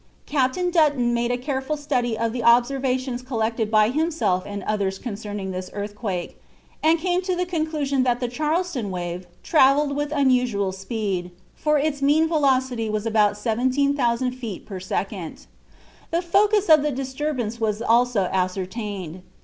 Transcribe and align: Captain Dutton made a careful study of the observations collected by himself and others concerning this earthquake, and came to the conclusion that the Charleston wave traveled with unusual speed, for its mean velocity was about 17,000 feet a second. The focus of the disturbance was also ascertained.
Captain 0.25 0.71
Dutton 0.71 1.13
made 1.13 1.29
a 1.29 1.37
careful 1.37 1.77
study 1.77 2.17
of 2.17 2.33
the 2.33 2.43
observations 2.43 3.21
collected 3.21 3.69
by 3.69 3.89
himself 3.89 4.45
and 4.47 4.63
others 4.63 4.97
concerning 4.97 5.51
this 5.51 5.69
earthquake, 5.73 6.41
and 6.81 6.97
came 6.97 7.21
to 7.21 7.35
the 7.35 7.45
conclusion 7.45 8.01
that 8.01 8.19
the 8.19 8.27
Charleston 8.27 8.89
wave 8.89 9.27
traveled 9.43 9.95
with 9.95 10.11
unusual 10.11 10.71
speed, 10.71 11.29
for 11.53 11.77
its 11.77 12.01
mean 12.01 12.27
velocity 12.27 12.89
was 12.89 13.05
about 13.05 13.37
17,000 13.37 14.31
feet 14.31 14.67
a 14.71 14.81
second. 14.81 15.45
The 16.09 16.23
focus 16.23 16.67
of 16.67 16.81
the 16.81 16.89
disturbance 16.91 17.59
was 17.61 17.79
also 17.79 18.21
ascertained. 18.31 19.21